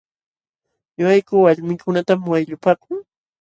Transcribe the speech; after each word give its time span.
Ñuqayku 0.97 1.35
walmiikunatam 1.45 2.19
wayllupaaku. 2.31 2.91